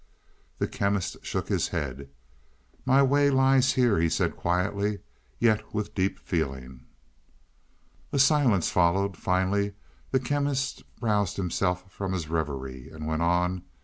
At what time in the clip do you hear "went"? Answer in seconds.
13.05-13.21